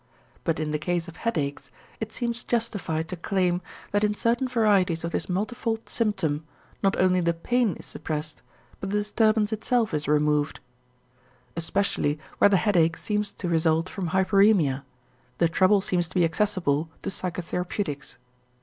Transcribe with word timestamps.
But 0.43 0.59
in 0.59 0.71
the 0.71 0.79
case 0.79 1.07
of 1.07 1.17
headaches, 1.17 1.69
it 1.99 2.11
seems 2.11 2.43
justified 2.43 3.07
to 3.09 3.15
claim 3.15 3.61
that 3.91 4.03
in 4.03 4.15
certain 4.15 4.47
varieties 4.47 5.03
of 5.03 5.11
this 5.11 5.29
multifold 5.29 5.87
symptom, 5.87 6.43
not 6.81 6.97
only 6.99 7.21
the 7.21 7.35
pain 7.35 7.75
is 7.75 7.85
suppressed 7.85 8.41
but 8.79 8.89
the 8.89 8.97
disturbance 8.97 9.53
itself 9.53 9.93
is 9.93 10.07
removed. 10.07 10.59
Especially 11.55 12.17
where 12.39 12.49
the 12.49 12.57
headache 12.57 12.97
seems 12.97 13.31
to 13.33 13.47
result 13.47 13.89
from 13.89 14.09
hyperæmia, 14.09 14.81
the 15.37 15.47
trouble 15.47 15.81
seems 15.81 16.07
to 16.07 16.15
be 16.15 16.25
accessible 16.25 16.89
to 17.03 17.11
psychotherapeutics. 17.11 18.17